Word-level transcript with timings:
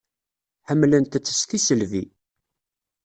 Ḥemmlent-tt 0.67 1.31
s 1.39 1.41
tisselbi. 1.49 2.03